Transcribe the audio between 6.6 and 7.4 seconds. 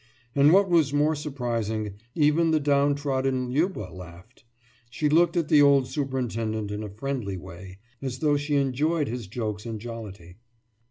in a friendly